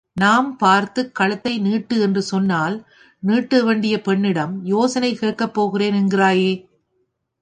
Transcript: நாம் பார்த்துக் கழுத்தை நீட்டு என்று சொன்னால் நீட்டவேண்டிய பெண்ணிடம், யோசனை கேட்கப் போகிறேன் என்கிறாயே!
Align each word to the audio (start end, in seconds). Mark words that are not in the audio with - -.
நாம் 0.17 0.57
பார்த்துக் 0.57 1.15
கழுத்தை 1.15 1.59
நீட்டு 1.59 1.99
என்று 1.99 2.21
சொன்னால் 2.21 2.77
நீட்டவேண்டிய 3.23 3.97
பெண்ணிடம், 4.01 4.65
யோசனை 4.65 5.15
கேட்கப் 5.15 5.53
போகிறேன் 5.53 5.93
என்கிறாயே! 5.93 6.53